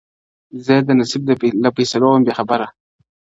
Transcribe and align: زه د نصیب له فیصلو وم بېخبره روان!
زه 0.65 0.75
د 0.87 0.89
نصیب 0.99 1.21
له 1.63 1.69
فیصلو 1.75 2.05
وم 2.09 2.21
بېخبره 2.27 2.65
روان! 2.67 2.73